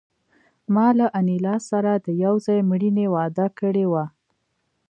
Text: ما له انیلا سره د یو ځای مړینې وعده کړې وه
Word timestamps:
ما 0.73 0.87
له 0.99 1.07
انیلا 1.19 1.55
سره 1.69 1.91
د 2.05 2.07
یو 2.23 2.33
ځای 2.45 2.59
مړینې 2.69 3.05
وعده 3.13 3.45
کړې 3.59 3.85
وه 3.91 4.05